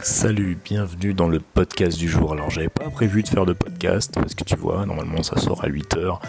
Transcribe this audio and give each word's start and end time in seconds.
Salut, 0.00 0.56
bienvenue 0.64 1.12
dans 1.12 1.28
le 1.28 1.40
podcast 1.40 1.98
du 1.98 2.08
jour. 2.08 2.32
Alors 2.32 2.50
j'avais 2.50 2.68
pas 2.68 2.88
prévu 2.88 3.22
de 3.24 3.28
faire 3.28 3.44
de 3.44 3.52
podcast 3.52 4.14
parce 4.14 4.34
que 4.34 4.44
tu 4.44 4.54
vois, 4.56 4.86
normalement 4.86 5.22
ça 5.24 5.36
sort 5.38 5.64
à 5.64 5.68
8h, 5.68 6.20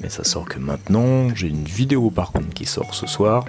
mais 0.00 0.08
ça 0.08 0.24
sort 0.24 0.44
que 0.44 0.58
maintenant. 0.58 1.32
J'ai 1.34 1.48
une 1.48 1.64
vidéo 1.64 2.10
par 2.10 2.32
contre 2.32 2.50
qui 2.50 2.66
sort 2.66 2.92
ce 2.94 3.06
soir 3.06 3.44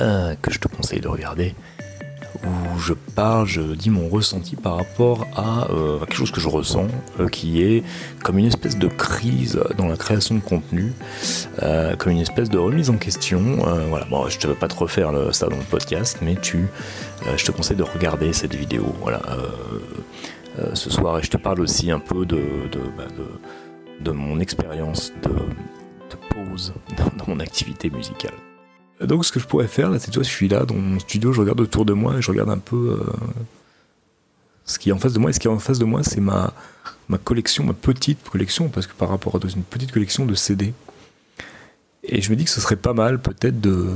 euh, 0.00 0.34
que 0.42 0.52
je 0.52 0.58
te 0.58 0.68
conseille 0.68 1.00
de 1.00 1.08
regarder 1.08 1.54
où 2.44 2.78
je 2.78 2.94
parle, 3.14 3.46
je 3.46 3.60
dis 3.60 3.90
mon 3.90 4.08
ressenti 4.08 4.56
par 4.56 4.76
rapport 4.76 5.26
à, 5.36 5.68
euh, 5.70 5.98
quelque 6.00 6.14
chose 6.14 6.30
que 6.30 6.40
je 6.40 6.48
ressens, 6.48 6.86
euh, 7.20 7.28
qui 7.28 7.62
est 7.62 7.82
comme 8.22 8.38
une 8.38 8.46
espèce 8.46 8.78
de 8.78 8.88
crise 8.88 9.60
dans 9.76 9.88
la 9.88 9.96
création 9.96 10.34
de 10.36 10.40
contenu, 10.40 10.92
euh, 11.62 11.96
comme 11.96 12.12
une 12.12 12.20
espèce 12.20 12.48
de 12.48 12.58
remise 12.58 12.90
en 12.90 12.96
question. 12.96 13.58
voilà, 13.88 14.06
bon, 14.06 14.28
je 14.28 14.38
te 14.38 14.46
veux 14.46 14.54
pas 14.54 14.68
te 14.68 14.76
refaire 14.76 15.12
ça 15.32 15.48
dans 15.48 15.56
le 15.56 15.62
podcast, 15.62 16.18
mais 16.22 16.36
tu, 16.36 16.66
je 17.36 17.44
te 17.44 17.50
conseille 17.50 17.76
de 17.76 17.82
regarder 17.82 18.32
cette 18.32 18.54
vidéo. 18.54 18.94
Voilà, 19.00 19.20
ce 20.74 20.90
soir, 20.90 21.18
et 21.18 21.22
je 21.22 21.30
te 21.30 21.36
parle 21.36 21.60
aussi 21.60 21.90
un 21.90 22.00
peu 22.00 22.26
de, 22.26 22.36
de, 22.72 22.80
bah, 22.96 23.04
de, 24.00 24.10
mon 24.10 24.40
expérience 24.40 25.12
de, 25.22 25.30
pause 26.30 26.72
dans 27.18 27.26
mon 27.26 27.40
activité 27.40 27.90
musicale. 27.90 28.34
Donc 29.00 29.24
ce 29.24 29.30
que 29.30 29.38
je 29.38 29.46
pourrais 29.46 29.68
faire, 29.68 29.90
là, 29.90 29.98
c'est 29.98 30.10
toi, 30.10 30.22
je 30.22 30.28
suis 30.28 30.48
là 30.48 30.64
dans 30.64 30.74
mon 30.74 30.98
studio, 30.98 31.32
je 31.32 31.40
regarde 31.40 31.60
autour 31.60 31.84
de 31.84 31.92
moi 31.92 32.16
et 32.16 32.22
je 32.22 32.30
regarde 32.30 32.50
un 32.50 32.58
peu 32.58 32.98
euh, 33.00 33.12
ce 34.64 34.78
qui 34.78 34.88
est 34.90 34.92
en 34.92 34.98
face 34.98 35.12
de 35.12 35.18
moi. 35.18 35.30
Et 35.30 35.32
ce 35.32 35.38
qui 35.38 35.46
est 35.46 35.50
en 35.50 35.58
face 35.60 35.78
de 35.78 35.84
moi, 35.84 36.02
c'est 36.02 36.20
ma, 36.20 36.52
ma 37.08 37.18
collection, 37.18 37.64
ma 37.64 37.74
petite 37.74 38.28
collection, 38.28 38.68
parce 38.68 38.86
que 38.86 38.94
par 38.94 39.08
rapport 39.08 39.36
à 39.36 39.38
une 39.54 39.62
petite 39.62 39.92
collection 39.92 40.26
de 40.26 40.34
CD. 40.34 40.74
Et 42.02 42.22
je 42.22 42.30
me 42.30 42.36
dis 42.36 42.44
que 42.44 42.50
ce 42.50 42.60
serait 42.60 42.76
pas 42.76 42.92
mal 42.92 43.20
peut-être 43.20 43.60
de, 43.60 43.88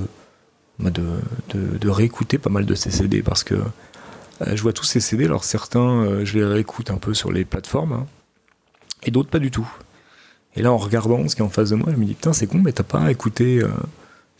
bah, 0.79 0.91
de, 0.91 1.89
réécouter 1.89 2.39
pas 2.39 2.51
mal 2.51 2.65
de 2.65 2.75
ces 2.75 2.91
CD, 2.91 3.23
parce 3.23 3.43
que 3.43 3.55
euh, 3.55 4.57
je 4.57 4.63
vois 4.63 4.73
tous 4.73 4.85
ces 4.85 5.01
CD, 5.01 5.25
alors 5.25 5.45
certains, 5.45 6.05
euh, 6.05 6.25
je 6.25 6.39
les 6.39 6.45
réécoute 6.45 6.91
un 6.91 6.99
peu 6.99 7.15
sur 7.15 7.33
les 7.33 7.45
plateformes, 7.45 7.93
hein, 7.93 8.07
et 9.03 9.11
d'autres 9.11 9.31
pas 9.31 9.39
du 9.41 9.51
tout. 9.51 9.69
Et 10.55 10.63
là, 10.63 10.71
en 10.71 10.77
regardant 10.77 11.27
ce 11.29 11.35
qui 11.35 11.43
est 11.43 11.45
en 11.45 11.49
face 11.49 11.71
de 11.71 11.77
moi, 11.77 11.89
je 11.91 11.97
me 11.97 12.05
dis, 12.05 12.15
putain, 12.15 12.33
c'est 12.33 12.47
con, 12.47 12.61
mais 12.63 12.73
t'as 12.73 12.83
pas 12.83 13.11
écouté 13.11 13.63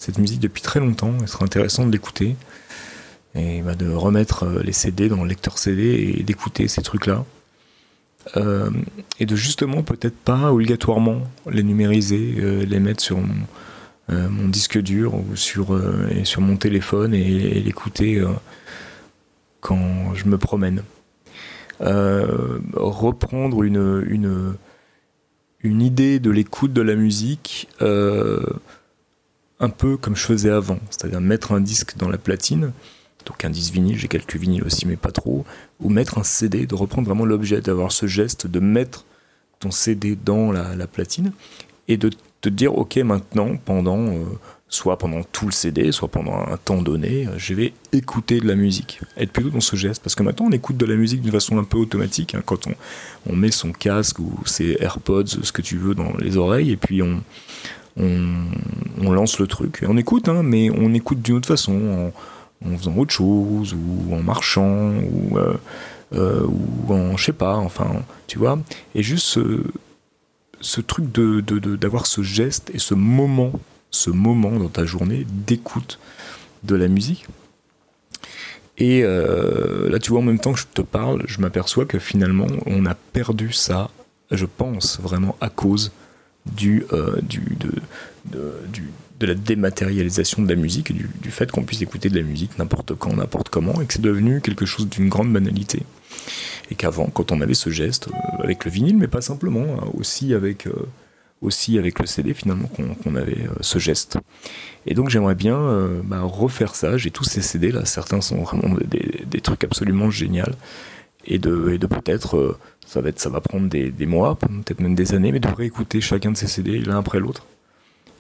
cette 0.03 0.19
musique 0.19 0.41
depuis 0.41 0.63
très 0.63 0.81
longtemps. 0.81 1.15
Il 1.21 1.29
serait 1.29 1.45
intéressant 1.45 1.87
de 1.87 1.93
l'écouter 1.93 2.35
et 3.37 3.63
bah, 3.63 3.77
de 3.77 3.89
remettre 3.89 4.43
euh, 4.43 4.61
les 4.65 4.73
CD 4.73 5.09
dans 5.09 5.23
le 5.23 5.29
lecteur 5.29 5.59
CD 5.59 6.17
et 6.19 6.25
d'écouter 6.25 6.67
ces 6.67 6.83
trucs-là. 6.83 7.25
Euh, 8.37 8.71
et 9.21 9.27
de 9.27 9.37
justement 9.37 9.85
peut-être 9.85 10.17
pas 10.17 10.53
obligatoirement 10.53 11.23
les 11.49 11.63
numériser, 11.63 12.35
euh, 12.39 12.65
les 12.65 12.81
mettre 12.81 13.03
sur 13.03 13.19
mon, 14.09 14.49
disque 14.49 14.79
dur 14.79 15.15
ou 15.15 15.37
sur, 15.37 15.81
sur 16.25 16.43
mon 16.43 16.57
téléphone 16.57 17.15
et, 17.15 17.61
l'écouter 17.61 18.23
quand 19.61 20.13
je 20.13 20.27
me 20.27 20.37
promène. 20.37 20.83
reprendre 21.81 23.63
une, 23.63 24.59
idée 25.65 26.19
de 26.19 26.31
l'écoute 26.31 26.75
de 26.75 26.83
la 26.83 26.95
musique 26.95 27.69
un 29.63 29.71
peu 29.71 29.97
comme 29.97 30.17
je 30.17 30.25
faisais 30.25 30.51
avant, 30.51 30.79
c'est-à-dire 30.91 31.21
mettre 31.21 31.53
un 31.53 31.61
disque 31.61 31.97
dans 31.97 32.09
la 32.09 32.19
platine, 32.19 32.73
donc 33.25 33.45
un 33.45 33.51
disque 33.51 33.73
vinyle, 33.73 33.97
j'ai 33.97 34.09
quelques 34.09 34.37
vinyles 34.37 34.65
aussi, 34.65 34.87
mais 34.87 34.97
pas 34.97 35.13
trop, 35.13 35.45
ou 35.81 35.89
mettre 35.89 36.19
un 36.19 36.25
CD, 36.25 36.67
de 36.67 36.75
reprendre 36.75 37.07
vraiment 37.07 37.25
l'objet, 37.25 37.61
d'avoir 37.61 37.93
ce 37.93 38.07
geste 38.07 38.49
de 38.49 38.59
mettre 38.59 39.07
ton 39.61 39.71
CD 39.71 40.17
dans 40.17 40.51
la, 40.51 40.87
platine 40.89 41.33
et 41.87 41.97
de 41.97 42.11
te 42.41 42.49
dire, 42.49 42.77
ok, 42.77 42.97
maintenant, 42.97 43.57
pendant, 43.65 43.99
euh, 43.99 44.25
soit 44.69 44.99
pendant 44.99 45.23
tout 45.23 45.47
le 45.47 45.53
CD, 45.53 45.93
soit 45.93 46.09
pendant 46.09 46.35
un 46.35 46.57
temps 46.57 46.83
donné, 46.83 47.29
je 47.37 47.55
vais 47.55 47.73
écouter 47.93 48.41
de 48.41 48.49
la 48.49 48.57
musique, 48.57 49.01
être 49.17 49.31
plutôt 49.31 49.51
dans 49.51 49.61
ce 49.61 49.77
geste, 49.77 50.03
parce 50.03 50.17
que 50.17 50.25
maintenant 50.25 50.47
on 50.47 50.53
écoute 50.53 50.77
de 50.77 50.87
la 50.87 50.97
musique 50.97 51.23
d'une 51.23 51.31
façon 51.31 51.57
un 51.59 51.65
peu 51.65 51.79
automatique, 51.79 52.35
hein, 52.35 52.43
quand 52.45 52.67
on, 52.67 52.75
on 53.31 53.37
met 53.37 53.53
son 53.53 53.71
casque 53.71 54.19
ou 54.19 54.33
ses 54.45 54.77
AirPods, 54.81 55.27
ce 55.27 55.53
que 55.53 55.63
tu 55.63 55.77
veux, 55.77 55.95
dans 55.95 56.17
les 56.19 56.37
oreilles, 56.37 56.73
et 56.73 56.77
puis 56.77 57.01
on 57.03 57.23
on, 57.97 59.11
lance 59.11 59.39
le 59.39 59.47
truc. 59.47 59.81
Et 59.83 59.87
on 59.87 59.97
écoute, 59.97 60.29
hein, 60.29 60.43
mais 60.43 60.71
on 60.71 60.95
écoute 60.95 61.21
d'une 61.21 61.37
autre 61.37 61.49
façon, 61.49 62.13
en, 62.65 62.77
faisant 62.77 62.97
autre 62.97 63.13
chose, 63.13 63.75
ou 63.75 64.15
en 64.15 64.23
marchant, 64.23 64.91
ou, 64.95 65.37
euh, 65.39 65.55
euh, 66.15 66.47
ou 66.47 66.93
en, 66.93 67.17
je 67.17 67.25
sais 67.25 67.33
pas, 67.33 67.57
enfin, 67.57 67.91
tu 68.27 68.39
vois. 68.39 68.59
Et 68.95 69.03
juste 69.03 69.27
ce, 70.61 70.81
truc 70.81 71.11
de, 71.13 71.41
d'avoir 71.77 72.07
ce 72.07 72.23
geste 72.23 72.71
et 72.75 72.79
ce 72.79 72.95
moment, 72.95 73.53
ce 73.91 74.11
moment 74.11 74.53
dans 74.53 74.69
ta 74.69 74.85
journée 74.85 75.27
d'écoute 75.29 75.99
de 76.63 76.77
la 76.77 76.89
musique. 76.89 77.27
Et 78.79 79.03
euh, 79.05 79.91
là, 79.91 79.99
tu 79.99 80.11
vois, 80.11 80.21
en 80.21 80.25
même 80.25 80.39
temps 80.39 80.53
que 80.53 80.59
je 80.59 80.67
te 80.73 80.83
parle, 80.83 81.23
je 81.27 81.41
m'aperçois 81.41 81.85
que 81.85 81.99
finalement, 81.99 82.47
on 82.67 82.87
a 82.87 82.95
perdu 82.95 83.53
ça, 83.53 83.91
je 84.31 84.47
pense, 84.47 84.99
vraiment 85.01 85.37
à 85.41 85.51
cause 85.51 85.93
du, 86.47 86.85
euh, 86.93 87.21
du, 87.23 87.57
de, 87.61 87.73
du, 88.73 88.91
de 89.21 89.27
la 89.27 89.35
dématérialisation 89.35 90.43
de 90.43 90.49
la 90.49 90.57
musique 90.57 90.91
et 90.91 90.95
du, 90.95 91.09
du 91.21 91.31
fait 91.31 91.51
qu'on 91.51 91.63
puisse 91.63 91.83
écouter 91.83 92.09
de 92.09 92.17
la 92.17 92.25
musique 92.25 92.59
n'importe 92.59 92.95
quand, 92.95 93.15
n'importe 93.15 93.49
comment, 93.49 93.81
et 93.81 93.87
que 93.87 93.95
c'est 93.95 94.03
devenu 94.03 94.41
quelque 94.41 94.67
chose 94.67 94.89
d'une 94.89 95.09
grande 95.09 95.33
banalité. 95.33 95.83
Et 96.71 96.75
qu'avant, 96.75 97.07
quand 97.07 97.33
on 97.33 97.41
avait 97.41 97.55
ce 97.55 97.71
geste, 97.71 98.09
euh, 98.09 98.43
avec 98.43 98.65
le 98.65 98.71
vinyle, 98.71 98.97
mais 98.97 99.09
pas 99.09 99.21
simplement, 99.21 99.65
hein, 99.81 99.89
aussi 99.95 100.35
avec, 100.35 100.67
euh, 100.67 100.73
aussi 101.41 101.79
avec 101.79 101.99
le 101.99 102.07
CD 102.07 102.35
finalement, 102.35 102.69
qu'on 102.69 103.17
avait 103.17 103.47
ce 103.61 103.79
geste. 103.79 104.19
Et 104.87 104.95
donc 104.95 105.11
j'aimerais 105.11 105.35
bien 105.35 105.59
bah, 106.05 106.21
refaire 106.23 106.77
ça, 106.77 106.97
j'ai 106.97 107.11
tous 107.11 107.25
ces 107.25 107.43
CD 107.43 107.73
là, 107.73 107.85
certains 107.85 108.21
sont 108.21 108.43
vraiment 108.43 108.77
des, 108.85 109.25
des 109.27 109.41
trucs 109.41 109.65
absolument 109.65 110.09
géniaux, 110.09 110.45
et 111.25 111.39
de, 111.39 111.77
peut-être 111.79 112.59
ça 112.87 113.01
va, 113.01 113.09
être, 113.09 113.21
ça 113.21 113.31
va 113.31 113.41
prendre 113.41 113.69
des, 113.69 114.07
mois, 114.07 114.37
peut-être 114.37 114.81
même 114.81 114.95
des 114.95 115.15
années, 115.15 115.33
mais 115.33 115.41
de 115.41 115.49
réécouter 115.49 116.01
chacun 116.01 116.33
de 116.33 116.37
ces 116.37 116.47
CD 116.47 116.79
l'un 116.79 116.99
après 116.99 117.21
l'autre. 117.21 117.47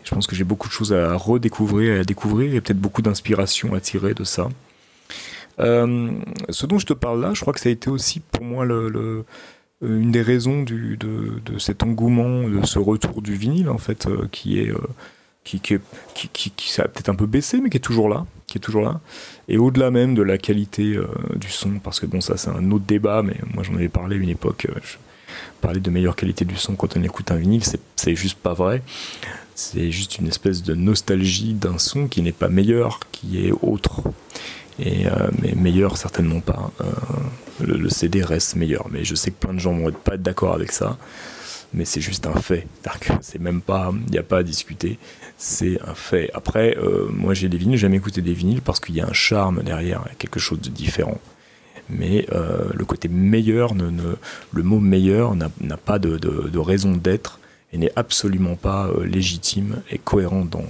Je 0.05 0.15
pense 0.15 0.27
que 0.27 0.35
j'ai 0.35 0.45
beaucoup 0.45 0.69
de 0.69 0.73
choses 0.73 0.93
à 0.93 1.15
redécouvrir 1.15 1.95
et 1.95 1.99
à 2.01 2.05
découvrir, 2.05 2.55
et 2.55 2.61
peut-être 2.61 2.81
beaucoup 2.81 3.03
d'inspiration 3.03 3.75
à 3.75 3.81
tirer 3.81 4.15
de 4.15 4.25
ça. 4.25 4.49
Euh, 5.61 6.11
ce 6.49 6.67
dont 6.67 6.79
je 6.79 6.87
te 6.87 6.93
parle 6.93 7.21
là, 7.21 7.33
je 7.35 7.41
crois 7.41 7.53
que 7.53 7.61
ça 7.61 7.69
a 7.69 7.73
été 7.73 7.91
aussi 7.91 8.21
pour 8.21 8.45
moi 8.45 8.65
une 9.83 10.11
des 10.11 10.23
raisons 10.23 10.63
de, 10.63 10.97
de, 10.97 11.59
cet 11.59 11.83
engouement, 11.83 12.49
de 12.49 12.65
ce 12.65 12.79
retour 12.79 13.23
du 13.23 13.34
vinyle 13.34 13.69
en 13.69 13.79
fait, 13.79 14.07
euh, 14.07 14.29
qui 14.33 14.59
est 14.59 14.71
euh, 14.71 14.79
qui, 15.44 15.60
qui, 15.60 15.78
qui, 16.14 16.50
qui, 16.50 16.72
ça 16.72 16.82
a 16.82 16.88
peut-être 16.88 17.08
un 17.08 17.14
peu 17.14 17.26
baissé, 17.26 17.60
mais 17.60 17.70
qui 17.70 17.76
est 17.76 17.80
toujours 17.80 18.08
là, 18.08 18.26
qui 18.47 18.58
est 18.58 18.60
toujours 18.60 18.82
là. 18.82 19.00
Et 19.48 19.58
au-delà 19.58 19.91
même 19.91 20.14
de 20.14 20.22
la 20.22 20.38
qualité 20.38 20.94
euh, 20.94 21.06
du 21.34 21.48
son, 21.48 21.78
parce 21.78 22.00
que 22.00 22.06
bon, 22.06 22.20
ça 22.20 22.36
c'est 22.36 22.50
un 22.50 22.70
autre 22.70 22.84
débat, 22.86 23.22
mais 23.22 23.36
moi 23.53 23.62
j'en 23.62 23.75
avais 23.75 23.88
parlé 23.88 24.16
une 24.16 24.28
époque. 24.28 24.66
Euh, 24.70 24.78
je 24.82 24.97
parlais 25.60 25.80
de 25.80 25.91
meilleure 25.91 26.16
qualité 26.16 26.44
du 26.44 26.56
son 26.56 26.75
quand 26.75 26.97
on 26.97 27.03
écoute 27.03 27.30
un 27.30 27.36
vinyle, 27.36 27.62
c'est 27.97 28.14
juste 28.14 28.38
pas 28.38 28.54
vrai. 28.54 28.82
C'est 29.54 29.91
juste 29.91 30.19
une 30.19 30.28
espèce 30.28 30.62
de 30.62 30.75
nostalgie 30.75 31.54
d'un 31.54 31.78
son 31.78 32.09
qui 32.09 32.22
n'est 32.22 32.32
pas 32.32 32.48
meilleur, 32.48 33.00
qui 33.10 33.47
est 33.47 33.53
autre. 33.62 34.03
Et, 34.78 35.06
euh, 35.06 35.28
mais 35.41 35.53
meilleur 35.54 35.98
certainement 35.98 36.41
pas. 36.41 36.70
Le, 37.60 37.76
le, 37.76 37.91
CD 37.91 38.22
reste 38.22 38.56
meilleur, 38.56 38.88
mais 38.91 39.04
je 39.04 39.14
sais 39.14 39.30
que 39.30 39.36
plein 39.36 39.53
de 39.53 39.59
gens 39.59 39.74
vont 39.74 39.92
pas 39.92 40.14
être 40.14 40.22
d'accord 40.22 40.54
avec 40.54 40.72
ça 40.72 40.97
mais 41.75 41.84
c'est 41.84 42.00
juste 42.00 42.27
un 42.27 42.34
fait. 42.34 42.66
C'est 43.21 43.41
même 43.41 43.60
pas, 43.60 43.93
il 44.06 44.12
n'y 44.12 44.19
a 44.19 44.22
pas 44.22 44.38
à 44.38 44.43
discuter, 44.43 44.99
c'est 45.37 45.81
un 45.83 45.94
fait. 45.94 46.31
Après, 46.34 46.77
euh, 46.78 47.09
moi 47.10 47.34
j'ai 47.34 47.49
des 47.49 47.56
vinyles, 47.56 47.78
j'aime 47.78 47.94
écouter 47.94 48.22
des 48.22 48.34
vinyles 48.34 48.62
parce 48.62 48.81
qu'il 48.81 48.94
y 48.94 49.00
a 49.00 49.06
un 49.06 49.12
charme 49.12 49.62
derrière, 49.62 50.05
quelque 50.19 50.41
chose 50.41 50.60
de 50.60 50.71
différent. 50.71 51.21
Mais 51.88 52.27
euh, 52.33 52.71
le 52.75 52.84
côté 52.84 53.09
meilleur, 53.09 53.75
ne, 53.75 53.91
le 54.53 54.62
mot 54.62 54.81
meilleur 54.81 55.34
n'a 55.34 55.77
pas 55.77 55.99
de, 55.99 56.59
raison 56.59 56.93
d'être 56.93 57.39
et 57.72 57.78
n'est 57.78 57.92
absolument 57.97 58.54
pas 58.54 58.89
euh, 58.89 59.04
légitime 59.04 59.83
et 59.91 59.98
cohérent 59.98 60.45
dans, 60.45 60.65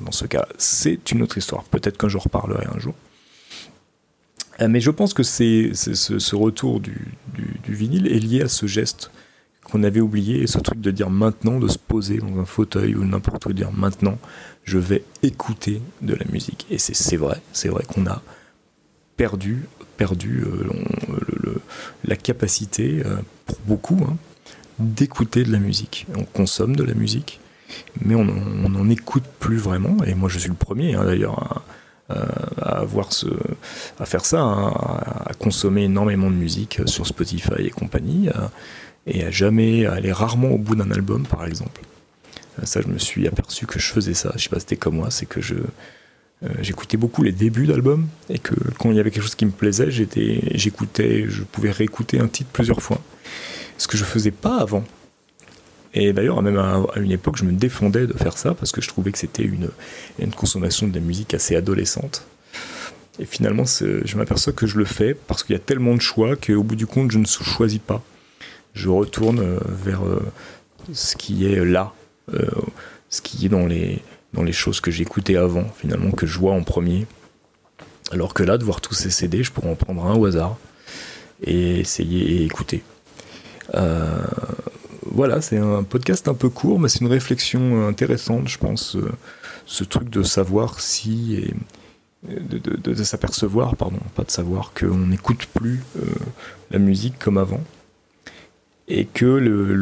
dans, 0.00 0.12
ce 0.12 0.26
cas. 0.26 0.46
C'est 0.56 1.10
une 1.10 1.22
autre 1.22 1.38
histoire. 1.38 1.64
Peut-être 1.64 1.98
qu'un 1.98 2.08
jour 2.08 2.22
je 2.22 2.28
reparlerai 2.28 2.66
un 2.74 2.78
jour. 2.78 2.94
Mais 4.60 4.80
je 4.80 4.90
pense 4.90 5.14
que 5.14 5.24
ce, 5.24 6.34
retour 6.34 6.80
du, 6.80 6.94
vinyle 7.66 8.06
est 8.06 8.20
lié 8.20 8.42
à 8.42 8.48
ce 8.48 8.66
geste 8.66 9.10
qu'on 9.74 9.82
avait 9.82 10.00
oublié, 10.00 10.46
ce 10.46 10.60
truc 10.60 10.80
de 10.80 10.92
dire 10.92 11.10
maintenant, 11.10 11.58
de 11.58 11.66
se 11.66 11.78
poser 11.78 12.18
dans 12.18 12.38
un 12.38 12.44
fauteuil 12.44 12.94
ou 12.94 13.04
n'importe 13.04 13.44
où, 13.46 13.52
dire 13.52 13.72
maintenant, 13.72 14.18
je 14.62 14.78
vais 14.78 15.02
écouter 15.24 15.82
de 16.00 16.14
la 16.14 16.24
musique. 16.30 16.64
Et 16.70 16.78
c'est 16.78 17.16
vrai, 17.16 17.40
c'est 17.52 17.70
vrai 17.70 17.82
qu'on 17.92 18.06
a 18.06 18.22
perdu, 19.16 19.64
perdu 19.96 20.44
euh, 20.46 20.68
le, 21.42 21.60
la 22.04 22.14
capacité, 22.14 23.02
euh, 23.04 23.16
pour 23.46 23.56
beaucoup, 23.66 23.98
hein, 24.08 24.16
d'écouter 24.78 25.42
de 25.42 25.50
la 25.50 25.58
musique. 25.58 26.06
On 26.16 26.22
consomme 26.22 26.76
de 26.76 26.84
la 26.84 26.94
musique, 26.94 27.40
mais 28.00 28.14
on 28.14 28.24
n'en 28.24 28.88
écoute 28.88 29.24
plus 29.40 29.56
vraiment. 29.56 29.96
Et 30.04 30.14
moi, 30.14 30.28
je 30.28 30.38
suis 30.38 30.50
le 30.50 30.54
premier, 30.54 30.94
hein, 30.94 31.04
d'ailleurs, 31.04 31.64
à, 32.10 32.14
à, 32.62 32.78
avoir 32.78 33.12
ce, 33.12 33.26
à 33.98 34.06
faire 34.06 34.24
ça, 34.24 34.40
hein, 34.40 34.72
à, 35.26 35.34
consommer 35.34 35.82
énormément 35.82 36.30
de 36.30 36.36
musique 36.36 36.80
sur 36.86 37.08
Spotify 37.08 37.54
et 37.58 37.70
compagnie 37.70 38.28
et 39.06 39.24
à 39.24 39.30
jamais 39.30 39.86
aller 39.86 40.12
rarement 40.12 40.50
au 40.50 40.58
bout 40.58 40.76
d'un 40.76 40.90
album 40.90 41.26
par 41.26 41.44
exemple. 41.46 41.82
Euh, 42.58 42.66
ça, 42.66 42.80
je 42.80 42.88
me 42.88 42.98
suis 42.98 43.26
aperçu 43.26 43.66
que 43.66 43.78
je 43.78 43.86
faisais 43.86 44.14
ça. 44.14 44.32
Je 44.36 44.44
sais 44.44 44.48
pas 44.48 44.56
si 44.56 44.62
c'était 44.62 44.76
comme 44.76 44.96
moi, 44.96 45.10
c'est 45.10 45.26
que 45.26 45.40
je, 45.40 45.56
j'écoutais 46.60 46.96
beaucoup 46.96 47.22
les 47.22 47.32
débuts 47.32 47.66
d'albums 47.66 48.06
et 48.28 48.38
que 48.38 48.54
quand 48.78 48.90
il 48.90 48.96
y 48.96 49.00
avait 49.00 49.10
quelque 49.10 49.22
chose 49.22 49.34
qui 49.34 49.46
me 49.46 49.50
plaisait, 49.50 49.90
j'écoutais, 49.90 51.26
je 51.28 51.42
pouvais 51.42 51.70
réécouter 51.70 52.20
un 52.20 52.28
titre 52.28 52.50
plusieurs 52.52 52.82
fois. 52.82 53.00
Ce 53.78 53.88
que 53.88 53.96
je 53.96 54.04
faisais 54.04 54.30
pas 54.30 54.58
avant. 54.58 54.84
Et 55.94 56.12
d'ailleurs, 56.12 56.42
même 56.42 56.58
à, 56.58 56.82
une 56.96 57.12
époque, 57.12 57.36
je 57.36 57.44
me 57.44 57.52
défendais 57.52 58.06
de 58.06 58.12
faire 58.14 58.36
ça 58.36 58.54
parce 58.54 58.72
que 58.72 58.80
je 58.80 58.88
trouvais 58.88 59.12
que 59.12 59.18
c'était 59.18 59.44
une, 59.44 59.70
une 60.18 60.32
consommation 60.32 60.88
de 60.88 60.94
la 60.94 61.00
musique 61.00 61.34
assez 61.34 61.54
adolescente. 61.54 62.26
Et 63.20 63.26
finalement, 63.26 63.64
je 63.64 64.16
m'aperçois 64.16 64.52
que 64.52 64.66
je 64.66 64.76
le 64.76 64.84
fais 64.84 65.14
parce 65.14 65.44
qu'il 65.44 65.54
y 65.54 65.56
a 65.56 65.60
tellement 65.60 65.94
de 65.94 66.00
choix 66.00 66.34
qu'au 66.34 66.64
bout 66.64 66.74
du 66.74 66.86
compte, 66.86 67.12
je 67.12 67.18
ne 67.18 67.26
choisis 67.26 67.78
pas. 67.78 68.02
Je 68.74 68.88
retourne 68.88 69.38
euh, 69.38 69.58
vers 69.64 70.04
euh, 70.04 70.20
ce 70.92 71.16
qui 71.16 71.46
est 71.46 71.64
là, 71.64 71.92
euh, 72.34 72.46
ce 73.08 73.22
qui 73.22 73.46
est 73.46 73.48
dans 73.48 73.66
les, 73.66 74.02
dans 74.32 74.42
les 74.42 74.52
choses 74.52 74.80
que 74.80 74.90
j'écoutais 74.90 75.36
avant, 75.36 75.64
finalement, 75.76 76.10
que 76.10 76.26
je 76.26 76.38
vois 76.38 76.52
en 76.52 76.64
premier. 76.64 77.06
Alors 78.10 78.34
que 78.34 78.42
là, 78.42 78.58
de 78.58 78.64
voir 78.64 78.80
tous 78.80 78.94
ces 78.94 79.10
CD, 79.10 79.44
je 79.44 79.52
pourrais 79.52 79.70
en 79.70 79.76
prendre 79.76 80.04
un 80.04 80.14
au 80.14 80.26
hasard 80.26 80.56
et 81.42 81.80
essayer 81.80 82.42
et 82.42 82.44
écouter. 82.44 82.82
voilà, 85.06 85.40
c'est 85.40 85.58
un 85.58 85.84
podcast 85.84 86.26
un 86.26 86.34
peu 86.34 86.48
court, 86.48 86.80
mais 86.80 86.88
c'est 86.88 87.00
une 87.00 87.06
réflexion 87.08 87.86
intéressante, 87.86 88.48
je 88.48 88.58
pense, 88.58 88.96
ce 89.64 89.84
truc 89.84 90.10
de 90.10 90.22
savoir 90.22 90.80
si 90.80 91.36
et 91.36 91.54
de, 92.24 92.94
s'apercevoir, 93.04 93.76
pardon, 93.76 94.00
pas 94.14 94.24
de 94.24 94.30
savoir 94.30 94.72
qu'on 94.74 95.06
n'écoute 95.06 95.46
plus 95.54 95.82
la 96.70 96.78
musique 96.78 97.18
comme 97.18 97.38
avant 97.38 97.60
et 98.88 99.06
que 99.06 99.24
le, 99.24 99.74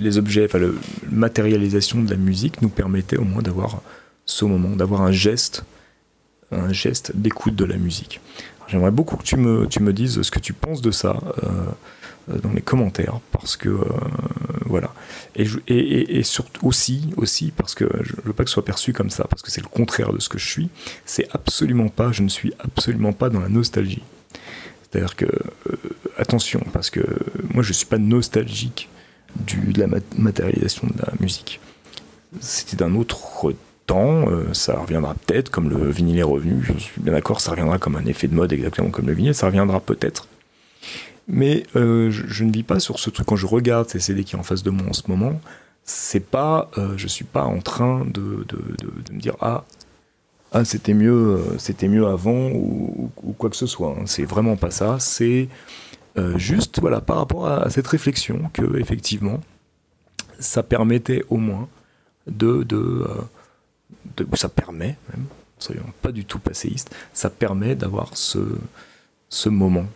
les 0.00 0.18
objets, 0.18 0.44
enfin 0.44 0.58
la 0.58 0.68
matérialisation 1.10 2.02
de 2.02 2.10
la 2.10 2.16
musique 2.16 2.62
nous 2.62 2.68
permettait 2.68 3.16
au 3.16 3.24
moins 3.24 3.42
d'avoir 3.42 3.82
ce 4.24 4.44
moment, 4.44 4.76
d'avoir 4.76 5.02
un 5.02 5.12
geste, 5.12 5.64
un 6.50 6.72
geste 6.72 7.12
d'écoute 7.14 7.56
de 7.56 7.64
la 7.64 7.76
musique. 7.76 8.20
J'aimerais 8.68 8.90
beaucoup 8.90 9.16
que 9.16 9.22
tu 9.22 9.36
me, 9.36 9.66
tu 9.66 9.80
me 9.80 9.92
dises 9.92 10.20
ce 10.22 10.30
que 10.30 10.40
tu 10.40 10.52
penses 10.52 10.82
de 10.82 10.90
ça. 10.90 11.18
Euh, 11.42 11.48
euh, 12.28 12.38
dans 12.38 12.52
les 12.52 12.60
commentaires 12.60 13.20
parce 13.30 13.56
que 13.56 13.68
euh, 13.68 13.84
voilà 14.64 14.92
et, 15.36 16.22
surtout 16.24 16.66
aussi 16.66 17.10
aussi 17.16 17.52
parce 17.56 17.76
que 17.76 17.88
je 18.02 18.14
veux 18.24 18.32
pas 18.32 18.42
que 18.42 18.50
ce 18.50 18.54
soit 18.54 18.64
perçu 18.64 18.92
comme 18.92 19.10
ça 19.10 19.24
parce 19.30 19.42
que 19.42 19.50
c'est 19.52 19.60
le 19.60 19.68
contraire 19.68 20.12
de 20.12 20.18
ce 20.18 20.28
que 20.28 20.36
je 20.36 20.48
suis 20.48 20.68
c'est 21.04 21.28
absolument 21.32 21.88
pas 21.88 22.10
je 22.10 22.22
ne 22.22 22.28
suis 22.28 22.52
absolument 22.58 23.12
pas 23.12 23.28
dans 23.28 23.38
la 23.38 23.48
nostalgie 23.48 24.02
c'est-à-dire 24.96 25.16
que 25.16 25.26
euh, 25.26 25.76
attention 26.18 26.60
parce 26.72 26.90
que 26.90 27.00
moi 27.52 27.62
je 27.62 27.72
suis 27.72 27.86
pas 27.86 27.98
nostalgique 27.98 28.88
du, 29.34 29.72
de 29.72 29.80
la 29.80 29.88
matérialisation 30.16 30.86
de 30.86 31.02
la 31.02 31.12
musique 31.20 31.60
c'était 32.40 32.76
d'un 32.76 32.94
autre 32.94 33.54
temps, 33.86 34.26
ça 34.52 34.78
reviendra 34.78 35.14
peut-être 35.14 35.48
comme 35.48 35.70
le 35.70 35.88
vinyle 35.90 36.18
est 36.18 36.24
revenu, 36.24 36.60
je 36.60 36.72
suis 36.76 37.00
bien 37.00 37.12
d'accord, 37.12 37.40
ça 37.40 37.52
reviendra 37.52 37.78
comme 37.78 37.96
un 37.96 38.04
effet 38.04 38.26
de 38.26 38.34
mode 38.34 38.52
exactement 38.52 38.90
comme 38.90 39.06
le 39.06 39.12
vinyle, 39.12 39.34
ça 39.34 39.46
reviendra 39.46 39.80
peut-être 39.80 40.26
mais 41.28 41.64
euh, 41.74 42.10
je, 42.10 42.44
ne 42.44 42.52
vis 42.52 42.62
pas 42.62 42.80
sur 42.80 42.98
ce 42.98 43.10
truc. 43.10 43.26
Quand 43.26 43.36
je 43.36 43.46
regarde 43.46 43.88
ces 43.88 44.00
CD 44.00 44.24
qui 44.24 44.36
est 44.36 44.38
en 44.38 44.42
face 44.42 44.62
de 44.62 44.70
moi 44.70 44.88
en 44.88 44.92
ce 44.92 45.02
moment, 45.08 45.40
c'est 45.84 46.20
pas, 46.20 46.70
euh, 46.78 46.94
je 46.96 47.06
suis 47.06 47.24
pas 47.24 47.44
en 47.44 47.60
train 47.60 48.04
de, 48.04 48.44
de, 48.48 48.58
de, 48.78 49.12
me 49.12 49.20
dire 49.20 49.36
ah, 49.40 49.64
ah 50.56 50.64
c'était 50.64 50.94
mieux, 50.94 51.36
euh, 51.36 51.58
c'était 51.58 51.88
mieux 51.88 52.06
avant 52.06 52.50
ou, 52.50 53.10
quoi 53.36 53.50
que 53.50 53.56
ce 53.56 53.66
soit. 53.66 53.96
Hein. 53.98 54.04
C'est 54.06 54.24
vraiment 54.24 54.56
pas 54.56 54.70
ça. 54.70 54.96
C'est 54.98 55.48
euh, 56.16 56.38
juste 56.38 56.80
voilà 56.80 57.00
par 57.00 57.18
rapport 57.18 57.46
à, 57.46 57.68
cette 57.68 57.86
réflexion 57.86 58.50
que 58.54 58.78
effectivement 58.78 59.40
ça 60.38 60.62
permettait 60.62 61.24
au 61.28 61.36
moins 61.36 61.68
de, 62.26 62.62
de, 62.62 63.06
de 64.16 64.26
ça 64.34 64.48
permet 64.48 64.96
même, 65.10 65.26
soyons 65.58 65.84
pas 66.02 66.12
du 66.12 66.24
tout 66.24 66.38
passéistes, 66.38 66.94
ça 67.12 67.30
permet 67.30 67.74
d'avoir 67.74 68.16
ce, 68.16 68.38
moment 69.48 69.86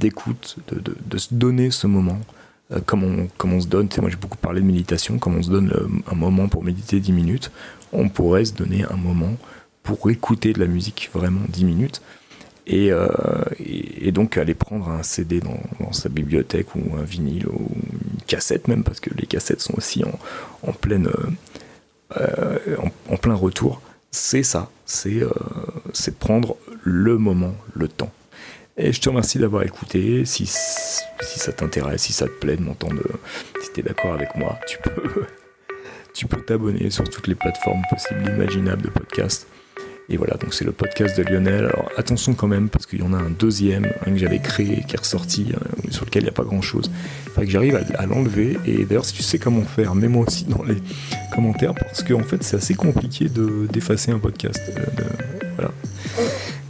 d'écoute, 0.00 0.56
de, 0.68 1.18
se 1.18 1.34
donner 1.34 1.70
ce 1.70 1.86
moment, 1.86 2.18
euh, 2.72 2.80
comme, 2.84 3.04
on, 3.04 3.28
comme 3.38 3.52
on 3.52 3.60
se 3.60 3.66
donne, 3.66 3.88
moi 3.98 4.10
j'ai 4.10 4.16
beaucoup 4.16 4.38
parlé 4.38 4.60
de 4.60 4.66
méditation, 4.66 5.18
comme 5.18 5.36
on 5.36 5.42
se 5.42 5.50
donne 5.50 5.72
euh, 5.72 5.88
un 6.10 6.14
moment 6.14 6.48
pour 6.48 6.64
méditer 6.64 7.00
10 7.00 7.12
minutes, 7.12 7.50
on 7.92 8.08
pourrait 8.08 8.44
se 8.44 8.54
donner 8.54 8.84
un 8.84 8.96
moment 8.96 9.36
pour 9.84 10.10
écouter 10.10 10.52
de 10.52 10.58
la 10.58 10.66
musique 10.66 11.10
vraiment 11.14 11.42
10 11.48 11.64
minutes. 11.64 12.02
Euh, 12.72 13.08
et, 13.60 14.10
donc 14.10 14.38
aller 14.38 14.54
prendre 14.54 14.88
un 14.88 15.02
CD 15.02 15.40
dans, 15.40 15.92
sa 15.92 16.08
bibliothèque 16.08 16.74
ou 16.74 16.96
un 16.96 17.02
vinyle 17.02 17.46
ou 17.46 17.70
une 17.92 18.22
cassette 18.26 18.68
même 18.68 18.84
parce 18.84 19.00
que 19.00 19.10
les 19.14 19.26
cassettes 19.26 19.60
sont 19.60 19.74
aussi 19.76 20.02
en, 20.62 20.72
pleine 20.72 21.10
en, 23.10 23.16
plein 23.18 23.34
retour 23.34 23.82
c'est 24.10 24.42
ça 24.42 24.70
c'est 24.86 25.20
c'est 25.92 26.18
prendre 26.18 26.56
le 26.84 27.18
moment 27.18 27.54
le 27.74 27.86
temps 27.86 28.12
et 28.76 28.92
je 28.92 29.00
te 29.00 29.08
remercie 29.08 29.38
d'avoir 29.38 29.62
écouté. 29.62 30.24
Si, 30.24 30.46
si 30.46 31.38
ça 31.38 31.52
t'intéresse, 31.52 32.02
si 32.02 32.12
ça 32.12 32.26
te 32.26 32.32
plaît 32.32 32.56
de 32.56 32.62
m'entendre, 32.62 33.02
si 33.62 33.72
tu 33.72 33.80
es 33.80 33.82
d'accord 33.82 34.14
avec 34.14 34.34
moi, 34.34 34.58
tu 34.66 34.78
peux 34.78 35.26
tu 36.14 36.26
peux 36.26 36.40
t'abonner 36.42 36.90
sur 36.90 37.08
toutes 37.08 37.26
les 37.26 37.34
plateformes 37.34 37.82
possibles, 37.90 38.28
imaginables 38.28 38.82
de 38.82 38.88
podcast. 38.88 39.46
Et 40.10 40.18
voilà, 40.18 40.34
donc 40.34 40.52
c'est 40.52 40.64
le 40.64 40.72
podcast 40.72 41.16
de 41.16 41.22
Lionel. 41.22 41.64
Alors 41.64 41.90
attention 41.96 42.34
quand 42.34 42.46
même, 42.46 42.68
parce 42.68 42.86
qu'il 42.86 43.00
y 43.00 43.02
en 43.02 43.12
a 43.14 43.18
un 43.18 43.30
deuxième, 43.30 43.86
un 44.06 44.10
que 44.10 44.18
j'avais 44.18 44.38
créé, 44.38 44.84
qui 44.86 44.94
est 44.94 44.98
ressorti, 44.98 45.52
euh, 45.52 45.90
sur 45.90 46.04
lequel 46.04 46.22
il 46.22 46.26
n'y 46.26 46.30
a 46.30 46.34
pas 46.34 46.44
grand 46.44 46.60
chose. 46.60 46.90
Il 47.36 47.44
que 47.44 47.50
j'arrive 47.50 47.80
à, 47.96 48.06
l'enlever. 48.06 48.58
Et 48.66 48.84
d'ailleurs, 48.84 49.04
si 49.04 49.14
tu 49.14 49.22
sais 49.22 49.38
comment 49.38 49.62
faire, 49.62 49.94
mets-moi 49.94 50.26
aussi 50.26 50.44
dans 50.44 50.62
les 50.62 50.76
commentaires, 51.34 51.74
parce 51.74 52.02
qu'en 52.02 52.22
fait, 52.22 52.42
c'est 52.42 52.56
assez 52.56 52.74
compliqué 52.74 53.28
d'effacer 53.72 54.12
un 54.12 54.18
podcast. 54.18 54.60
Euh, 54.76 55.04
voilà. 55.56 55.72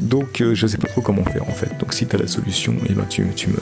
Donc 0.00 0.40
euh, 0.40 0.54
je 0.54 0.66
ne 0.66 0.69
sais 0.69 0.78
pas 0.78 0.88
trop 0.88 1.00
comment 1.00 1.25
faire 1.25 1.48
en 1.48 1.52
fait. 1.52 1.70
Donc 1.78 1.92
si 1.92 2.06
tu 2.06 2.16
as 2.16 2.19
la 2.19 2.26
solution, 2.26 2.75
eh 2.88 2.92
ben, 2.92 3.06
tu, 3.08 3.26
tu, 3.34 3.48
me 3.48 3.56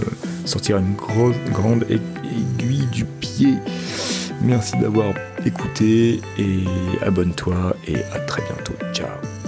sortiras 0.45 0.81
une 0.81 0.95
grosse, 0.95 1.37
grande 1.53 1.85
aiguille 1.89 2.87
du 2.93 3.05
pied. 3.05 3.55
Merci 4.43 4.77
d'avoir 4.79 5.15
écouté 5.47 6.21
et 6.39 6.65
abonne-toi 7.03 7.77
et 7.87 7.97
à 8.13 8.19
très 8.21 8.43
bientôt. 8.43 8.75
Ciao 8.93 9.42